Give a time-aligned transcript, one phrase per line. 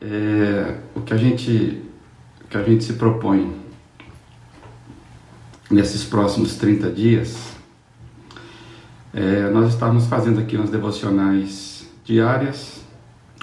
[0.00, 1.82] é, o que a gente
[2.48, 3.54] que a gente se propõe
[5.70, 7.52] nesses próximos 30 dias,
[9.12, 12.80] é, nós estamos fazendo aqui umas devocionais diárias,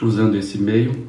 [0.02, 1.08] usando esse meio.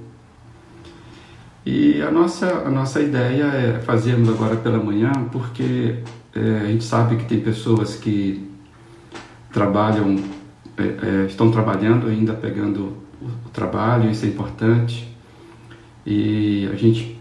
[1.64, 6.00] E a nossa, a nossa ideia é fazermos agora pela manhã, porque
[6.34, 8.48] é, a gente sabe que tem pessoas que
[9.52, 10.22] trabalham,
[10.76, 15.15] é, é estão trabalhando ainda, pegando o, o trabalho, isso é importante.
[16.06, 17.18] E a gente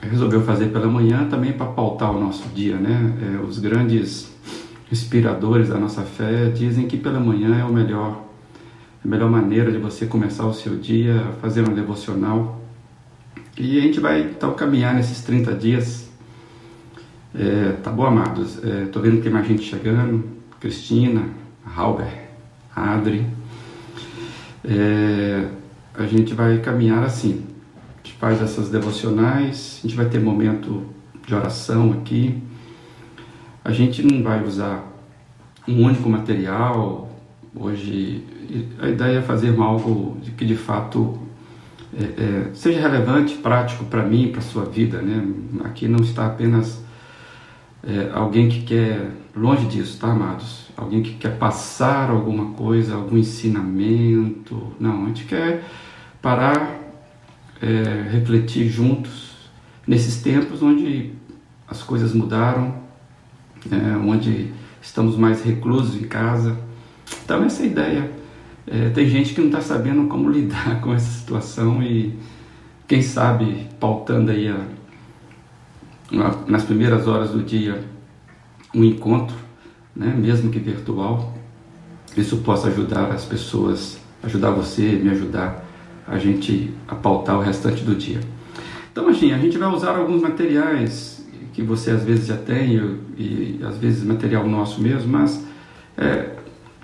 [0.00, 3.12] resolveu fazer pela manhã também para pautar o nosso dia, né?
[3.22, 4.32] É, os grandes
[4.90, 8.24] inspiradores da nossa fé dizem que pela manhã é o melhor,
[9.04, 12.60] a melhor maneira de você começar o seu dia, fazer um devocional.
[13.58, 16.08] E a gente vai então caminhar nesses 30 dias.
[17.34, 18.62] É, tá bom, amados?
[18.64, 20.24] É, tô vendo que tem mais gente chegando.
[20.58, 21.28] Cristina,
[21.76, 22.30] Halber,
[22.74, 23.26] Adri.
[24.64, 25.46] É,
[25.94, 27.44] a gente vai caminhar assim.
[28.02, 30.86] A gente faz essas devocionais, a gente vai ter momento
[31.26, 32.42] de oração aqui.
[33.64, 34.84] A gente não vai usar
[35.68, 37.10] um único material.
[37.54, 38.24] Hoje,
[38.80, 41.18] a ideia é fazer algo que de fato
[41.96, 45.02] é, é, seja relevante, prático para mim, para sua vida.
[45.02, 45.26] Né?
[45.64, 46.82] Aqui não está apenas
[47.82, 50.68] é, alguém que quer, longe disso, tá, amados?
[50.76, 54.72] Alguém que quer passar alguma coisa, algum ensinamento.
[54.78, 55.64] Não, a gente quer
[56.20, 56.78] parar,
[57.60, 59.30] é, refletir juntos
[59.86, 61.12] nesses tempos onde
[61.68, 62.74] as coisas mudaram,
[63.70, 66.56] é, onde estamos mais reclusos em casa.
[67.24, 68.10] Então, essa é a ideia.
[68.66, 72.14] É, tem gente que não está sabendo como lidar com essa situação e,
[72.86, 74.66] quem sabe, pautando aí a,
[76.46, 77.84] nas primeiras horas do dia
[78.74, 79.36] um encontro,
[79.94, 81.34] né, mesmo que virtual,
[82.16, 85.64] isso possa ajudar as pessoas, ajudar você, me ajudar
[86.10, 88.18] a gente a pautar o restante do dia.
[88.90, 92.74] Então, assim, a gente vai usar alguns materiais que você às vezes já tem
[93.16, 95.44] e, e às vezes material nosso mesmo, mas
[95.96, 96.30] é,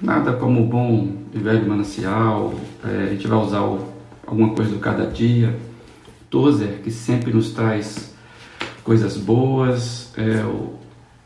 [0.01, 2.55] nada como o bom e velho manancial.
[2.85, 3.93] É, a gente vai usar o,
[4.25, 5.59] alguma coisa do cada dia.
[6.31, 8.15] Tozer, que sempre nos traz
[8.85, 10.13] coisas boas.
[10.17, 10.75] É, o,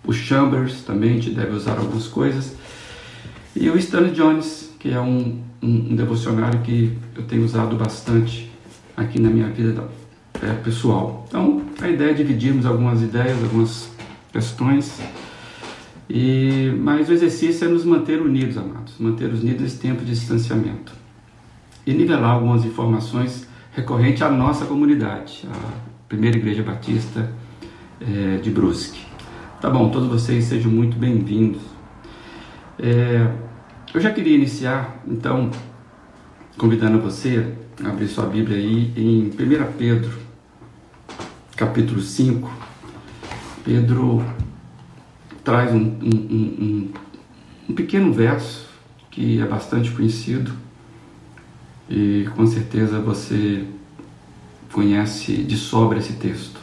[0.06, 2.56] o Chambers também, a gente deve usar algumas coisas.
[3.54, 8.50] E o Stanley Jones, que é um, um, um devocionário que eu tenho usado bastante
[8.96, 9.88] aqui na minha vida
[10.42, 11.24] é, pessoal.
[11.28, 13.90] Então, a ideia é dividirmos algumas ideias, algumas
[14.32, 15.00] questões.
[16.08, 20.92] E, mas o exercício é nos manter unidos, amados, manter unidos nesse tempo de distanciamento.
[21.86, 27.30] E nivelar algumas informações recorrentes à nossa comunidade, a Primeira Igreja Batista
[28.00, 29.00] é, de Brusque.
[29.60, 31.62] Tá bom, todos vocês sejam muito bem-vindos.
[32.78, 33.30] É,
[33.92, 35.50] eu já queria iniciar, então,
[36.56, 37.52] convidando você
[37.82, 40.16] a abrir sua Bíblia aí em 1 Pedro,
[41.56, 42.50] capítulo 5.
[43.64, 44.24] Pedro
[45.42, 46.92] traz um, um, um,
[47.68, 48.68] um pequeno verso
[49.10, 50.52] que é bastante conhecido
[51.88, 53.66] e com certeza você
[54.72, 56.60] conhece de sobra esse texto.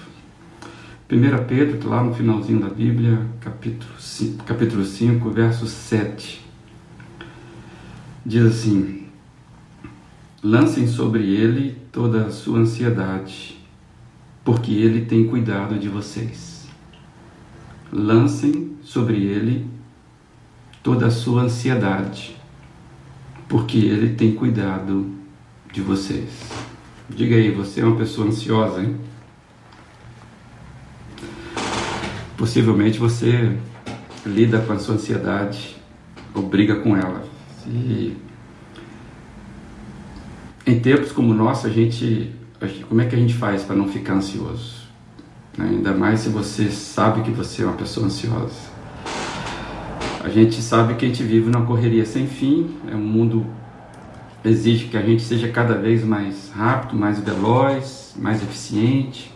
[1.12, 6.47] 1 Pedro, lá no finalzinho da Bíblia, capítulo 5, capítulo 5, verso 7,
[8.28, 9.08] diz assim:
[10.44, 13.58] Lancem sobre ele toda a sua ansiedade,
[14.44, 16.68] porque ele tem cuidado de vocês.
[17.92, 19.66] Lancem sobre ele
[20.84, 22.36] toda a sua ansiedade,
[23.48, 25.10] porque ele tem cuidado
[25.72, 26.52] de vocês.
[27.10, 28.98] Diga aí, você é uma pessoa ansiosa, hein?
[32.36, 33.58] Possivelmente você
[34.26, 35.78] lida com a sua ansiedade
[36.36, 37.37] ou briga com ela.
[37.68, 38.18] E
[40.66, 42.34] em tempos como o nosso, a gente,
[42.88, 44.88] como é que a gente faz para não ficar ansioso?
[45.58, 48.78] Ainda mais se você sabe que você é uma pessoa ansiosa.
[50.24, 53.46] A gente sabe que a gente vive numa correria sem fim, é um mundo
[54.44, 59.32] exige que a gente seja cada vez mais rápido, mais veloz, mais eficiente.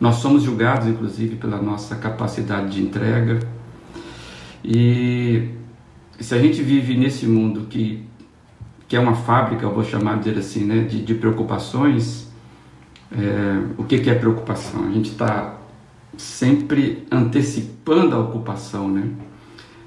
[0.00, 3.40] Nós somos julgados, inclusive, pela nossa capacidade de entrega.
[4.64, 5.50] E
[6.20, 8.04] se a gente vive nesse mundo que,
[8.88, 12.28] que é uma fábrica, eu vou chamar de dizer assim, né, de, de preocupações,
[13.12, 14.86] é, o que, que é preocupação?
[14.86, 15.58] A gente está
[16.16, 19.10] sempre antecipando a ocupação, né?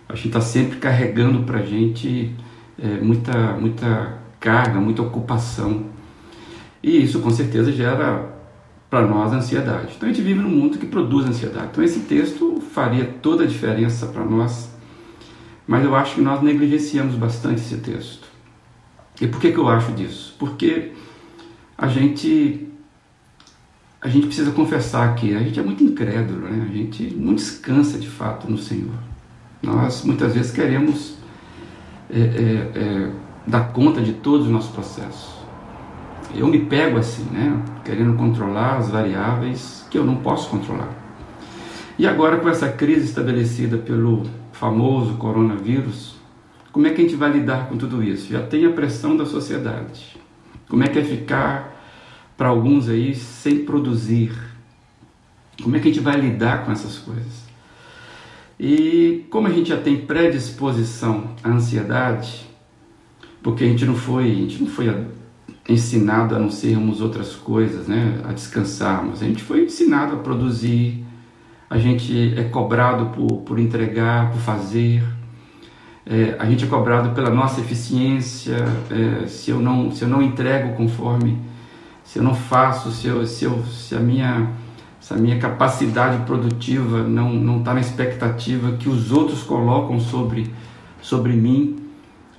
[0.07, 2.33] A gente está sempre carregando para a gente
[2.81, 5.85] é, muita, muita carga, muita ocupação.
[6.81, 8.37] E isso com certeza gera
[8.89, 9.93] para nós ansiedade.
[9.95, 11.69] Então a gente vive num mundo que produz ansiedade.
[11.71, 14.68] Então esse texto faria toda a diferença para nós,
[15.69, 18.27] mas eu acho que nós negligenciamos bastante esse texto.
[19.21, 20.35] E por que, que eu acho disso?
[20.39, 20.93] Porque
[21.77, 22.67] a gente
[24.01, 26.67] a gente precisa confessar que a gente é muito incrédulo, né?
[26.67, 28.95] a gente não descansa de fato no Senhor.
[29.61, 31.17] Nós muitas vezes queremos
[32.09, 33.11] é, é, é,
[33.45, 35.35] dar conta de todos os nossos processos.
[36.33, 37.61] Eu me pego assim, né?
[37.85, 40.89] querendo controlar as variáveis que eu não posso controlar.
[41.95, 44.23] E agora, com essa crise estabelecida pelo
[44.59, 46.15] famoso coronavírus,
[46.73, 48.29] como é que a gente vai lidar com tudo isso?
[48.29, 50.17] Já tem a pressão da sociedade.
[50.67, 51.81] Como é que é ficar
[52.37, 54.33] para alguns aí sem produzir?
[55.63, 57.47] Como é que a gente vai lidar com essas coisas?
[58.59, 62.45] E como a gente já tem predisposição à ansiedade,
[63.41, 65.07] porque a gente não foi, a gente não foi
[65.69, 68.21] ensinado a não sermos outras coisas, né?
[68.27, 69.23] a descansarmos.
[69.23, 71.05] A gente foi ensinado a produzir,
[71.69, 75.03] a gente é cobrado por, por entregar, por fazer,
[76.05, 80.23] é, a gente é cobrado pela nossa eficiência, é, se, eu não, se eu não
[80.23, 81.37] entrego conforme,
[82.03, 84.49] se eu não faço, se, eu, se, eu, se, a, minha,
[84.99, 90.51] se a minha capacidade produtiva não está na expectativa que os outros colocam sobre,
[90.99, 91.77] sobre mim,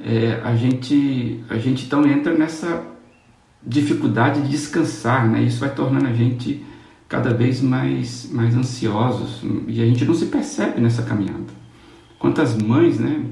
[0.05, 2.83] é, a, gente, a gente então entra nessa
[3.65, 5.43] dificuldade de descansar, né?
[5.43, 6.65] isso vai tornando a gente
[7.11, 11.53] cada vez mais, mais ansiosos e a gente não se percebe nessa caminhada.
[12.21, 13.27] Quantas mães, né,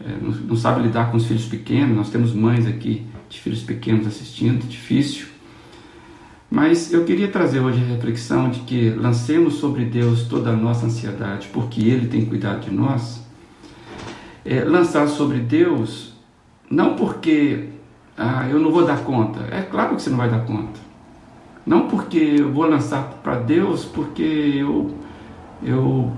[0.00, 0.16] é,
[0.48, 4.66] não, sabe lidar com os filhos pequenos, nós temos mães aqui de filhos pequenos assistindo,
[4.66, 5.26] difícil.
[6.50, 10.86] Mas eu queria trazer hoje a reflexão de que lancemos sobre Deus toda a nossa
[10.86, 13.22] ansiedade, porque Ele tem cuidado de nós.
[14.42, 16.14] É, lançar sobre Deus,
[16.70, 17.68] não porque
[18.16, 20.91] ah, eu não vou dar conta, é claro que você não vai dar conta.
[21.64, 24.96] Não porque eu vou lançar para Deus porque eu,
[25.62, 26.12] eu,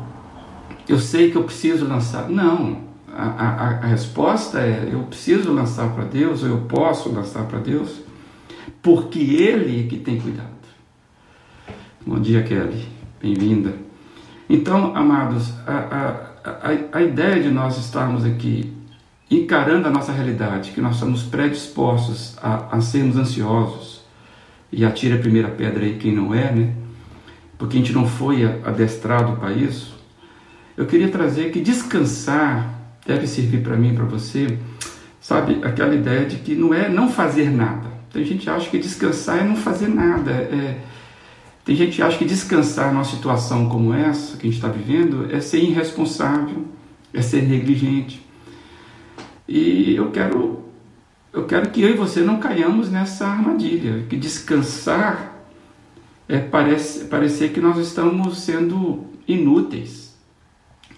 [0.89, 2.29] eu sei que eu preciso lançar.
[2.29, 2.83] Não.
[3.13, 7.59] A, a, a resposta é: eu preciso lançar para Deus, ou eu posso lançar para
[7.59, 8.01] Deus,
[8.83, 10.49] porque Ele é que tem cuidado.
[12.07, 12.87] Bom dia, Kelly.
[13.21, 13.75] Bem-vinda.
[14.49, 18.71] Então, amados, a, a, a, ideia de nós estarmos aqui
[19.31, 24.04] encarando a nossa realidade, que nós estamos predispostos a, a sermos ansiosos,
[24.75, 26.73] e atire a primeira pedra aí quem não é, né?
[27.57, 29.95] Porque a gente não foi adestrado para isso.
[30.77, 32.75] Eu queria trazer que descansar
[33.07, 34.59] deve servir para mim para você,
[35.21, 37.89] sabe, aquela ideia de que não é não fazer nada.
[38.13, 40.31] Tem gente que acha que descansar é não fazer nada.
[40.31, 40.79] É,
[41.65, 45.29] tem gente que acha que descansar numa situação como essa que a gente está vivendo
[45.31, 46.65] é ser irresponsável,
[47.13, 48.25] é ser negligente.
[49.47, 50.64] E eu quero
[51.35, 55.35] eu quero que eu e você não caiamos nessa armadilha, que descansar
[56.29, 60.17] é parece, parecer que nós estamos sendo inúteis.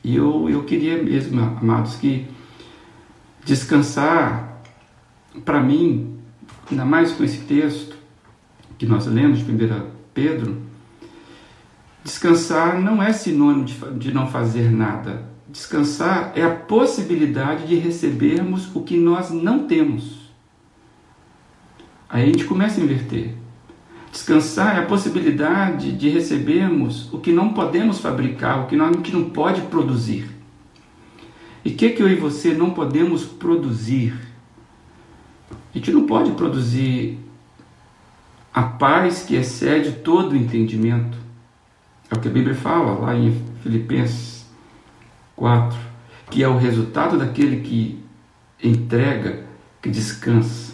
[0.05, 2.29] E eu, eu queria mesmo, amados, que
[3.47, 4.63] descansar,
[5.43, 6.19] para mim,
[6.71, 7.97] ainda mais com esse texto
[8.77, 10.63] que nós lemos de 1 Pedro,
[12.05, 15.25] descansar não é sinônimo de, de não fazer nada.
[15.49, 20.16] Descansar é a possibilidade de recebermos o que nós não temos.
[22.09, 23.35] Aí a gente começa a inverter.
[24.11, 29.13] Descansar é a possibilidade de recebermos o que não podemos fabricar, o que a gente
[29.13, 30.31] não pode produzir.
[31.65, 34.15] E o que, que eu e você não podemos produzir?
[35.51, 37.19] A gente não pode produzir
[38.55, 41.19] a paz que excede todo o entendimento.
[42.11, 44.47] É o que a Bíblia fala lá em Filipenses
[45.37, 45.79] 4,
[46.31, 48.03] que é o resultado daquele que
[48.63, 49.45] entrega,
[49.83, 50.66] que descansa.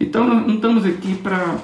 [0.00, 1.58] Então, não estamos aqui para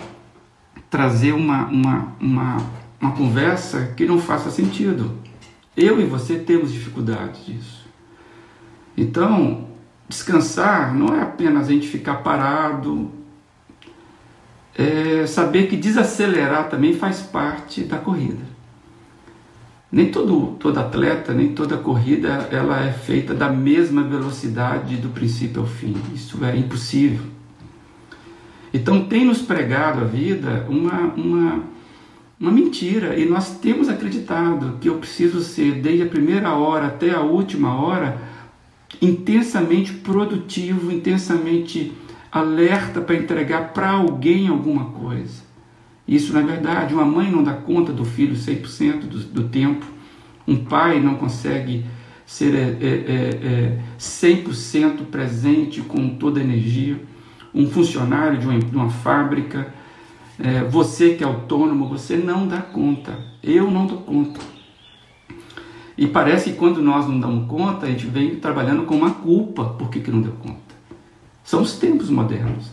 [0.90, 2.56] trazer uma, uma, uma,
[3.00, 5.10] uma conversa que não faça sentido.
[5.74, 7.86] Eu e você temos dificuldade disso.
[8.94, 9.68] Então,
[10.06, 13.10] descansar não é apenas a gente ficar parado,
[14.76, 18.44] é saber que desacelerar também faz parte da corrida.
[19.90, 25.62] Nem todo, todo atleta, nem toda corrida ela é feita da mesma velocidade do princípio
[25.62, 25.94] ao fim.
[26.14, 27.35] Isso é impossível.
[28.76, 31.64] Então tem nos pregado a vida uma, uma,
[32.38, 33.18] uma mentira.
[33.18, 37.74] E nós temos acreditado que eu preciso ser, desde a primeira hora até a última
[37.74, 38.20] hora,
[39.00, 41.92] intensamente produtivo, intensamente
[42.30, 45.46] alerta para entregar para alguém alguma coisa.
[46.06, 49.86] Isso, na verdade, uma mãe não dá conta do filho 100% do, do tempo,
[50.46, 51.84] um pai não consegue
[52.26, 57.00] ser é, é, é, 100% é, presente com toda a energia
[57.56, 59.72] um funcionário de uma, de uma fábrica,
[60.38, 63.18] é, você que é autônomo, você não dá conta.
[63.42, 64.40] Eu não dou conta.
[65.96, 69.64] E parece que quando nós não damos conta, a gente vem trabalhando com uma culpa
[69.64, 70.60] por que, que não deu conta.
[71.42, 72.70] São os tempos modernos.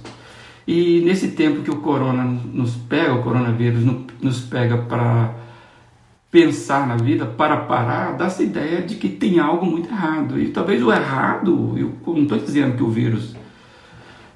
[0.67, 3.83] E nesse tempo que o corona nos pega, o coronavírus
[4.21, 5.35] nos pega para
[6.29, 10.37] pensar na vida, para parar, dá essa ideia de que tem algo muito errado.
[10.39, 13.35] E talvez o errado, eu não estou dizendo que o vírus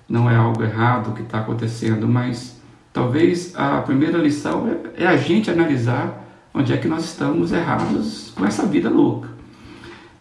[0.07, 2.61] não é algo errado que está acontecendo, mas
[2.93, 8.31] talvez a primeira lição é, é a gente analisar onde é que nós estamos errados
[8.35, 9.29] com essa vida louca.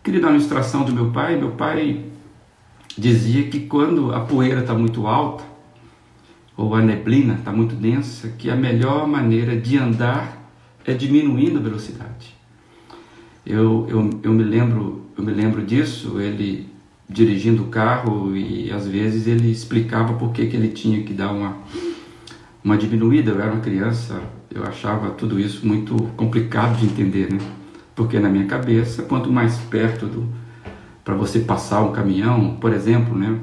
[0.02, 1.36] Queria dar uma ilustração do meu pai.
[1.36, 2.04] Meu pai
[2.96, 5.44] dizia que quando a poeira está muito alta,
[6.56, 10.50] ou a neblina está muito densa, que a melhor maneira de andar
[10.84, 12.34] é diminuindo a velocidade.
[13.44, 16.68] Eu, eu, eu, me lembro, eu me lembro disso, ele
[17.08, 21.30] dirigindo o carro e às vezes ele explicava por que, que ele tinha que dar
[21.30, 21.56] uma,
[22.62, 23.30] uma diminuída.
[23.30, 24.20] Eu era uma criança,
[24.52, 27.38] eu achava tudo isso muito complicado de entender, né?
[27.94, 30.46] Porque na minha cabeça, quanto mais perto do
[31.04, 33.38] para você passar um caminhão, por exemplo, né?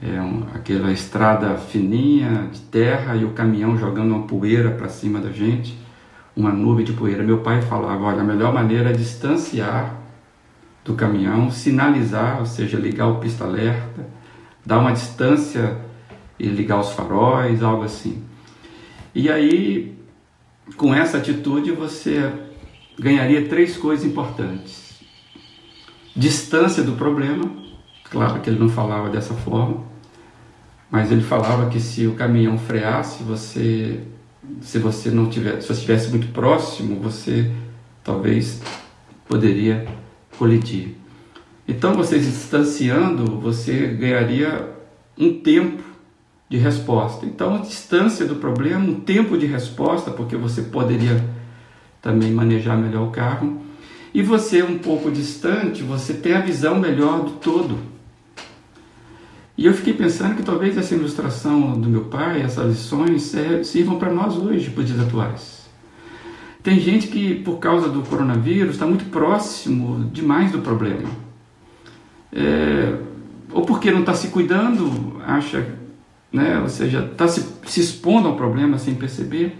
[0.00, 5.18] É um, aquela estrada fininha de terra e o caminhão jogando uma poeira para cima
[5.18, 5.76] da gente,
[6.36, 7.24] uma nuvem de poeira.
[7.24, 10.05] Meu pai falava: olha, a melhor maneira é distanciar
[10.86, 14.06] do caminhão, sinalizar, ou seja, ligar o pista-alerta,
[14.64, 15.76] dar uma distância
[16.38, 18.22] e ligar os faróis, algo assim.
[19.12, 19.98] E aí,
[20.76, 22.32] com essa atitude, você
[22.98, 25.00] ganharia três coisas importantes:
[26.14, 27.50] distância do problema,
[28.04, 29.84] claro que ele não falava dessa forma,
[30.88, 34.04] mas ele falava que se o caminhão freasse, você,
[34.60, 37.50] se você não tivesse, se você estivesse muito próximo, você
[38.04, 38.62] talvez
[39.28, 40.05] poderia
[40.38, 40.94] colidir.
[41.68, 44.72] Então, você se distanciando, você ganharia
[45.18, 45.82] um tempo
[46.48, 47.26] de resposta.
[47.26, 51.24] Então, a distância do problema, um tempo de resposta, porque você poderia
[52.00, 53.60] também manejar melhor o carro.
[54.14, 57.78] E você, um pouco distante, você tem a visão melhor do todo.
[59.58, 64.12] E eu fiquei pensando que talvez essa ilustração do meu pai, essas lições, sirvam para
[64.12, 65.55] nós hoje, para os dias atuais.
[66.66, 71.08] Tem gente que, por causa do coronavírus, está muito próximo demais do problema.
[72.32, 72.92] É,
[73.52, 75.64] ou porque não está se cuidando, acha,
[76.32, 79.56] né, ou seja, está se, se expondo ao problema sem perceber,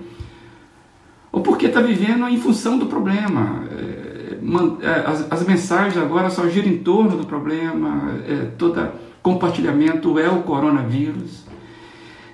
[1.31, 3.63] ou porque está vivendo em função do problema.
[3.71, 4.39] É,
[4.83, 8.85] é, as, as, mensagens agora só giram em torno do problema, é, todo
[9.23, 11.46] compartilhamento é o coronavírus.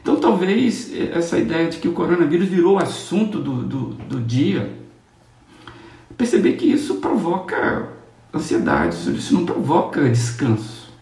[0.03, 4.77] Então, talvez essa ideia de que o coronavírus virou assunto do, do, do dia,
[6.19, 7.89] perceber que isso provoca
[8.35, 10.93] ansiedade, isso não provoca descanso.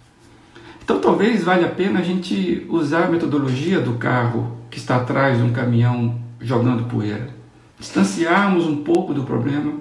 [0.85, 5.39] Então, talvez valha a pena a gente usar a metodologia do carro que está atrás
[5.39, 7.31] de um caminhão jogando poeira,
[7.79, 9.73] distanciarmos um pouco do problema,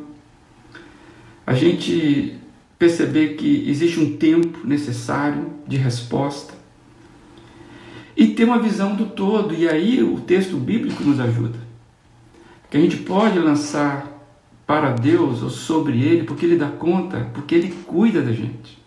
[1.45, 2.37] a gente
[2.77, 6.58] perceber que existe um tempo necessário de resposta
[8.19, 9.55] e ter uma visão do todo.
[9.55, 11.57] E aí o texto bíblico nos ajuda.
[12.69, 14.05] Que a gente pode lançar
[14.67, 18.77] para Deus ou sobre Ele, porque Ele dá conta, porque Ele cuida da gente.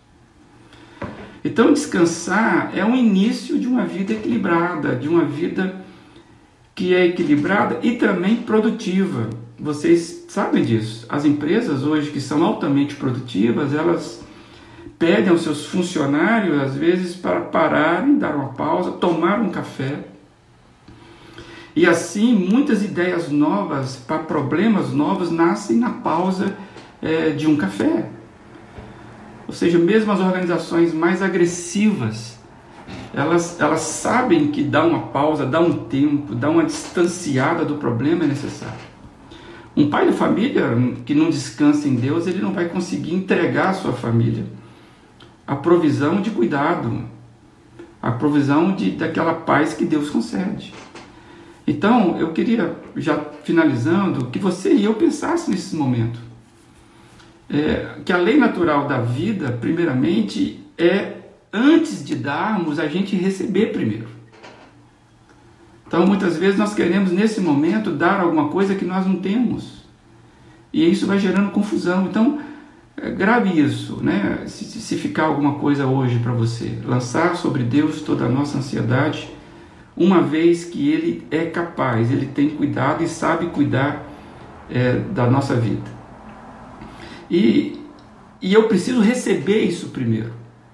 [1.42, 5.82] Então, descansar é o início de uma vida equilibrada, de uma vida
[6.74, 9.30] que é equilibrada e também produtiva.
[9.58, 11.06] Vocês sabem disso.
[11.08, 14.22] As empresas hoje que são altamente produtivas, elas
[15.02, 19.98] pedem aos seus funcionários, às vezes, para pararem, dar uma pausa, tomar um café.
[21.74, 26.54] E assim, muitas ideias novas para problemas novos nascem na pausa
[27.02, 28.10] é, de um café.
[29.48, 32.38] Ou seja, mesmo as organizações mais agressivas,
[33.12, 38.22] elas, elas sabem que dar uma pausa, dar um tempo, dar uma distanciada do problema
[38.22, 38.92] é necessário.
[39.76, 40.62] Um pai de família
[41.04, 44.61] que não descansa em Deus, ele não vai conseguir entregar a sua família
[45.46, 47.04] a provisão de cuidado,
[48.00, 50.72] a provisão de, daquela paz que Deus concede.
[51.66, 56.18] Então, eu queria, já finalizando, que você e eu pensasse nesse momento.
[57.48, 61.18] É, que a lei natural da vida, primeiramente, é
[61.52, 64.08] antes de darmos, a gente receber primeiro.
[65.86, 69.82] Então, muitas vezes nós queremos, nesse momento, dar alguma coisa que nós não temos.
[70.72, 72.06] E isso vai gerando confusão.
[72.06, 72.40] Então,
[72.96, 74.44] grave isso, né?
[74.46, 79.30] Se, se ficar alguma coisa hoje para você, lançar sobre Deus toda a nossa ansiedade,
[79.96, 84.06] uma vez que Ele é capaz, Ele tem cuidado e sabe cuidar
[84.70, 85.90] é, da nossa vida.
[87.30, 87.80] E,
[88.40, 90.32] e eu preciso receber isso primeiro,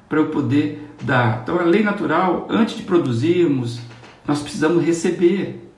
[0.09, 1.41] para eu poder dar.
[1.43, 3.81] Então, a lei natural, antes de produzirmos,
[4.27, 5.71] nós precisamos receber.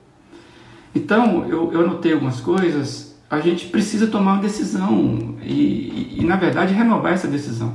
[0.93, 6.25] Então, eu, eu anotei algumas coisas a gente precisa tomar uma decisão e, e, e,
[6.25, 7.73] na verdade, renovar essa decisão.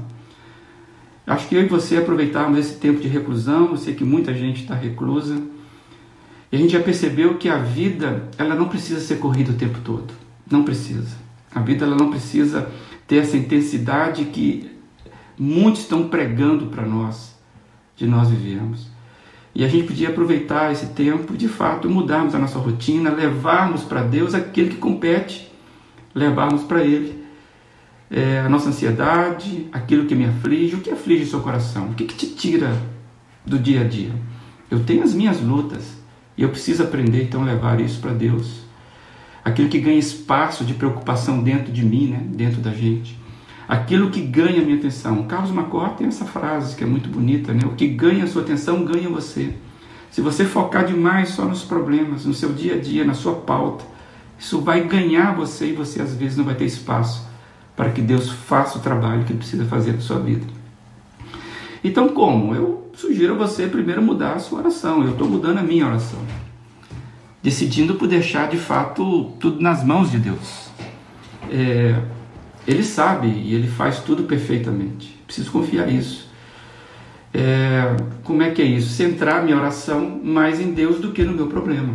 [1.26, 4.60] Acho que eu e você aproveitarmos esse tempo de reclusão, eu sei que muita gente
[4.62, 5.42] está reclusa,
[6.52, 9.78] E a gente já percebeu que a vida, ela não precisa ser corrida o tempo
[9.82, 10.12] todo.
[10.48, 11.16] Não precisa.
[11.52, 12.70] A vida ela não precisa
[13.06, 14.70] ter essa intensidade que
[15.38, 17.34] muitos estão pregando para nós,
[17.96, 18.88] de nós vivermos.
[19.56, 24.02] E a gente podia aproveitar esse tempo, de fato, mudarmos a nossa rotina, levarmos para
[24.02, 25.50] Deus aquilo que compete,
[26.14, 27.24] levarmos para Ele
[28.10, 31.94] é, a nossa ansiedade, aquilo que me aflige, o que aflige o seu coração, o
[31.94, 32.76] que, que te tira
[33.46, 34.12] do dia a dia.
[34.70, 35.96] Eu tenho as minhas lutas
[36.36, 38.60] e eu preciso aprender então a levar isso para Deus.
[39.42, 42.22] Aquilo que ganha espaço de preocupação dentro de mim, né?
[42.28, 43.18] dentro da gente.
[43.68, 45.24] Aquilo que ganha minha atenção.
[45.24, 47.62] Carlos Macor tem essa frase que é muito bonita, né?
[47.64, 49.54] O que ganha a sua atenção ganha você.
[50.10, 53.84] Se você focar demais só nos problemas, no seu dia a dia, na sua pauta,
[54.38, 57.26] isso vai ganhar você e você às vezes não vai ter espaço
[57.74, 60.46] para que Deus faça o trabalho que precisa fazer na sua vida.
[61.84, 62.54] Então, como?
[62.54, 65.02] Eu sugiro a você primeiro mudar a sua oração.
[65.04, 66.18] Eu estou mudando a minha oração.
[67.42, 70.70] Decidindo por deixar de fato tudo nas mãos de Deus.
[71.50, 72.00] É,
[72.66, 75.18] ele sabe e ele faz tudo perfeitamente.
[75.26, 76.28] Preciso confiar nisso.
[77.32, 78.88] É, como é que é isso?
[78.90, 81.94] Centrar minha oração mais em Deus do que no meu problema.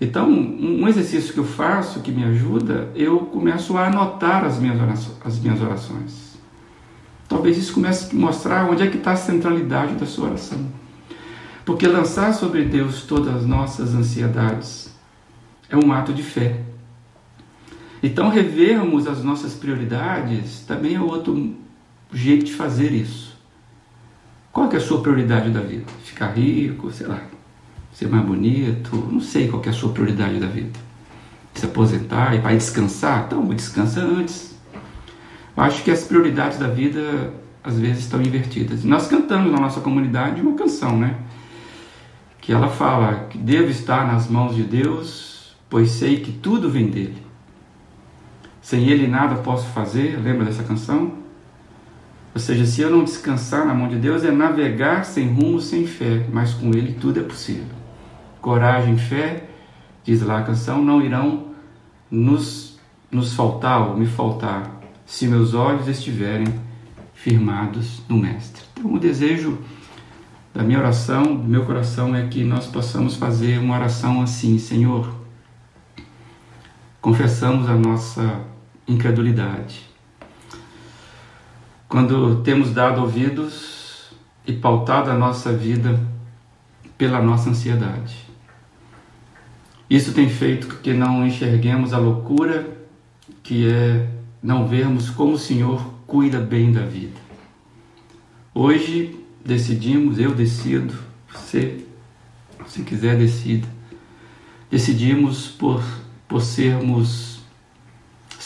[0.00, 4.80] Então, um exercício que eu faço que me ajuda, eu começo a anotar as minhas
[4.80, 5.16] orações.
[5.24, 6.36] As minhas orações.
[7.28, 10.58] Talvez isso comece a mostrar onde é que está a centralidade da sua oração.
[11.64, 14.94] Porque lançar sobre Deus todas as nossas ansiedades
[15.68, 16.60] é um ato de fé.
[18.06, 21.56] Então, revermos as nossas prioridades também é outro
[22.12, 23.36] jeito de fazer isso.
[24.52, 25.86] Qual é a sua prioridade da vida?
[26.04, 27.20] Ficar rico, sei lá,
[27.92, 30.78] ser mais bonito, não sei qual é a sua prioridade da vida.
[31.54, 33.24] Se aposentar e vai descansar?
[33.26, 34.54] Então, descansa antes.
[35.56, 37.34] Eu acho que as prioridades da vida
[37.64, 38.84] às vezes estão invertidas.
[38.84, 41.16] Nós cantamos na nossa comunidade uma canção, né?
[42.40, 46.88] Que ela fala que devo estar nas mãos de Deus, pois sei que tudo vem
[46.88, 47.26] dele.
[48.66, 50.20] Sem ele nada posso fazer.
[50.20, 51.12] Lembra dessa canção?
[52.34, 55.86] Ou seja, se eu não descansar na mão de Deus, é navegar sem rumo, sem
[55.86, 57.76] fé, mas com ele tudo é possível.
[58.40, 59.48] Coragem fé,
[60.02, 61.52] diz lá a canção, não irão
[62.10, 62.76] nos,
[63.08, 66.52] nos faltar ou me faltar se meus olhos estiverem
[67.14, 68.64] firmados no Mestre.
[68.72, 69.60] Então, o desejo
[70.52, 75.08] da minha oração, do meu coração, é que nós possamos fazer uma oração assim: Senhor,
[77.00, 78.55] confessamos a nossa
[78.86, 79.82] incredulidade.
[81.88, 84.10] Quando temos dado ouvidos
[84.46, 85.98] e pautado a nossa vida
[86.96, 88.26] pela nossa ansiedade.
[89.88, 92.76] Isso tem feito que não enxerguemos a loucura
[93.42, 94.08] que é
[94.42, 97.20] não vermos como o Senhor cuida bem da vida.
[98.54, 100.94] Hoje decidimos, eu decido,
[101.32, 101.84] você,
[102.66, 103.68] se quiser, decida.
[104.70, 105.82] Decidimos por,
[106.26, 107.35] por sermos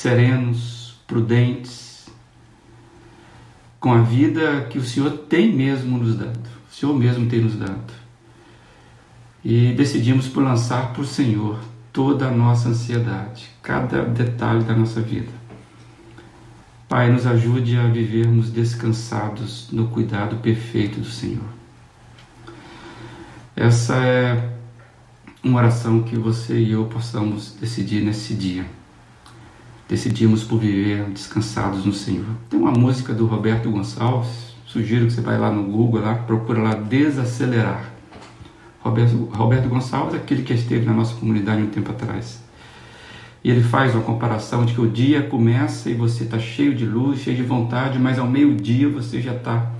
[0.01, 2.07] serenos, prudentes,
[3.79, 7.55] com a vida que o Senhor tem mesmo nos dado, o Senhor mesmo tem nos
[7.55, 7.93] dado.
[9.45, 11.59] E decidimos por lançar o Senhor
[11.93, 15.33] toda a nossa ansiedade, cada detalhe da nossa vida.
[16.89, 21.49] Pai, nos ajude a vivermos descansados no cuidado perfeito do Senhor.
[23.55, 24.51] Essa é
[25.45, 28.80] uma oração que você e eu possamos decidir nesse dia
[29.91, 32.25] decidimos por viver descansados no Senhor.
[32.49, 36.63] Tem uma música do Roberto Gonçalves, sugiro que você vai lá no Google, lá, procura
[36.63, 37.91] lá Desacelerar.
[38.79, 42.41] Roberto, Roberto Gonçalves aquele que esteve na nossa comunidade um tempo atrás.
[43.43, 46.87] E ele faz uma comparação de que o dia começa e você está cheio de
[46.87, 49.73] luz, cheio de vontade, mas ao meio-dia você já está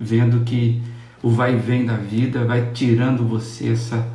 [0.00, 0.80] vendo que
[1.22, 4.08] o vai e vem da vida vai tirando você essa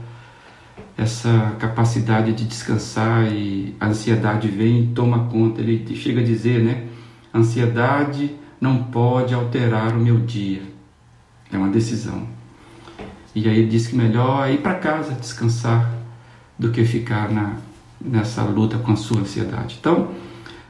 [0.97, 5.61] essa capacidade de descansar e a ansiedade vem e toma conta.
[5.61, 6.87] Ele chega a dizer, né?
[7.33, 10.63] Ansiedade não pode alterar o meu dia.
[11.51, 12.27] É uma decisão.
[13.35, 15.93] E aí ele diz que melhor é ir para casa descansar
[16.57, 17.57] do que ficar na,
[18.01, 19.77] nessa luta com a sua ansiedade.
[19.79, 20.09] Então,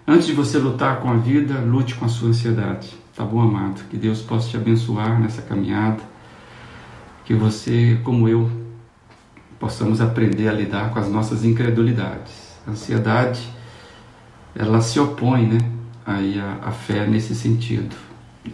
[0.06, 2.94] antes de você lutar com a vida, lute com a sua ansiedade.
[3.16, 3.88] Tá bom, amado?
[3.90, 6.04] Que Deus possa te abençoar nessa caminhada.
[7.24, 8.67] Que você, como eu,
[9.60, 12.34] possamos aprender a lidar com as nossas incredulidades.
[12.65, 13.48] A ansiedade,
[14.56, 15.58] ela se opõe, né,
[16.06, 17.96] aí a, fé nesse sentido.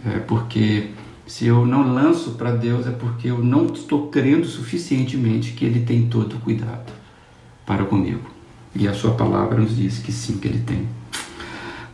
[0.06, 0.90] É porque
[1.26, 5.80] se eu não lanço para Deus é porque eu não estou crendo suficientemente que Ele
[5.80, 6.92] tem todo o cuidado
[7.64, 8.28] para comigo.
[8.74, 10.88] E a Sua palavra nos diz que sim, que Ele tem.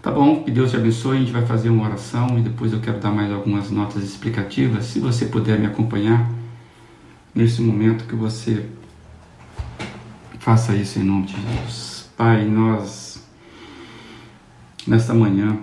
[0.02, 1.18] Tá bom, que Deus te abençoe.
[1.18, 4.86] A gente vai fazer uma oração e depois eu quero dar mais algumas notas explicativas.
[4.86, 6.30] Se você puder me acompanhar
[7.34, 8.66] nesse momento que você
[10.50, 12.08] Faça isso em nome de Jesus.
[12.16, 13.24] Pai, nós,
[14.84, 15.56] nesta manhã,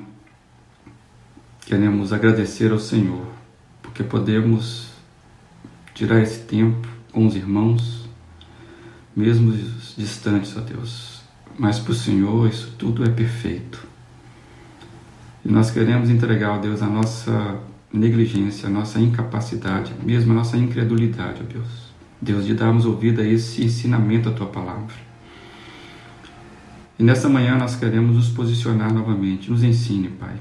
[1.65, 3.25] queremos agradecer ao Senhor,
[3.81, 4.87] porque podemos
[5.93, 8.07] tirar esse tempo com os irmãos,
[9.13, 9.51] mesmo
[9.97, 11.21] distantes, ó Deus.
[11.59, 13.85] Mas para o Senhor isso tudo é perfeito.
[15.43, 17.59] E nós queremos entregar, ó Deus, a nossa
[17.91, 21.86] negligência, a nossa incapacidade, mesmo a nossa incredulidade, ó Deus.
[22.21, 25.07] Deus, de darmos ouvido a esse ensinamento da tua palavra.
[26.99, 29.51] E nessa manhã nós queremos nos posicionar novamente.
[29.51, 30.35] Nos ensine, Pai,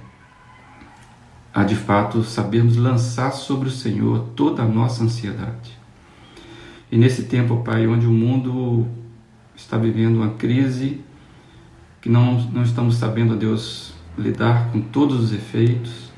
[1.52, 5.76] a de fato sabermos lançar sobre o Senhor toda a nossa ansiedade.
[6.90, 8.86] E nesse tempo, Pai, onde o mundo
[9.54, 11.00] está vivendo uma crise,
[12.00, 16.10] que não, não estamos sabendo, a Deus, lidar com todos os efeitos,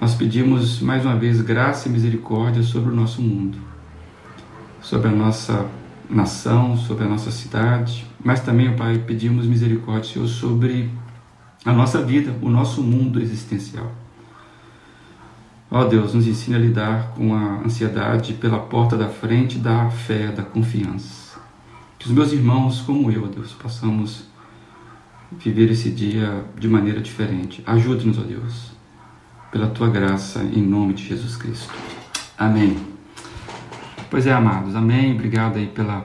[0.00, 3.58] nós pedimos mais uma vez graça e misericórdia sobre o nosso mundo,
[4.90, 5.68] sobre a nossa
[6.08, 10.90] nação, sobre a nossa cidade, mas também, Pai, pedimos misericórdia, Senhor, sobre
[11.64, 13.92] a nossa vida, o nosso mundo existencial.
[15.70, 20.32] Ó Deus, nos ensina a lidar com a ansiedade pela porta da frente da fé,
[20.32, 21.38] da confiança.
[21.96, 24.24] Que os meus irmãos, como eu, Deus, possamos
[25.30, 27.62] viver esse dia de maneira diferente.
[27.64, 28.72] Ajude-nos, ó Deus,
[29.52, 31.72] pela tua graça, em nome de Jesus Cristo.
[32.36, 32.89] Amém.
[34.10, 35.12] Pois é, amados, amém.
[35.12, 36.04] Obrigado aí pela,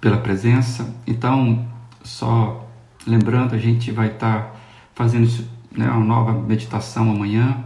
[0.00, 0.92] pela presença.
[1.06, 1.64] Então,
[2.02, 2.68] só
[3.06, 4.52] lembrando, a gente vai estar
[4.92, 5.30] fazendo
[5.70, 7.64] né, uma nova meditação amanhã.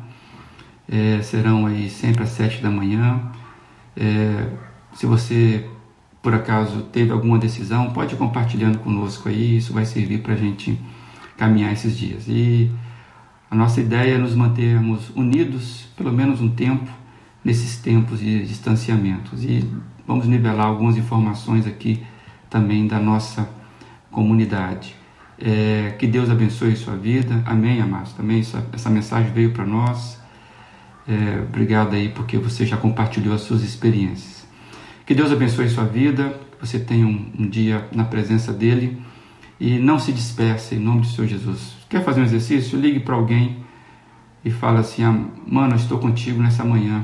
[0.86, 3.22] É, serão aí sempre às sete da manhã.
[3.96, 4.48] É,
[4.92, 5.66] se você
[6.20, 10.36] por acaso teve alguma decisão, pode ir compartilhando conosco aí, isso vai servir para a
[10.36, 10.78] gente
[11.38, 12.24] caminhar esses dias.
[12.28, 12.70] E
[13.50, 16.99] a nossa ideia é nos mantermos unidos, pelo menos um tempo,
[17.44, 19.44] nesses tempos de distanciamentos.
[19.44, 19.68] E
[20.07, 22.03] vamos nivelar algumas informações aqui
[22.48, 23.48] também da nossa
[24.11, 24.94] comunidade.
[25.38, 27.42] É, que Deus abençoe sua vida.
[27.46, 28.12] Amém, amados.
[28.12, 30.20] Também essa, essa mensagem veio para nós.
[31.09, 34.46] É, obrigado aí porque você já compartilhou as suas experiências.
[35.07, 39.00] Que Deus abençoe sua vida, que você tenha um, um dia na presença dEle
[39.59, 41.76] e não se disperse em nome de Senhor Jesus.
[41.88, 42.79] Quer fazer um exercício?
[42.79, 43.64] Ligue para alguém
[44.44, 47.00] e fala assim: ah, Mano, eu estou contigo nessa manhã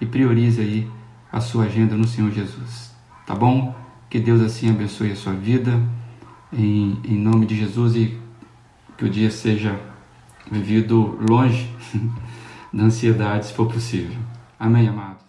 [0.00, 0.90] e priorize aí
[1.30, 2.92] a sua agenda no Senhor Jesus.
[3.26, 3.74] Tá bom?
[4.08, 5.80] Que Deus assim abençoe a sua vida
[6.52, 8.18] em, em nome de Jesus e
[8.96, 9.78] que o dia seja
[10.50, 11.70] vivido longe
[12.72, 14.16] da ansiedade, se for possível.
[14.58, 15.27] Amém, amados.